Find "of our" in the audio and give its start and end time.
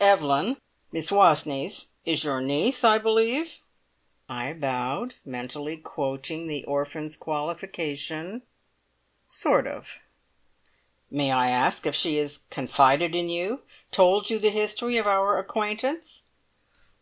14.96-15.38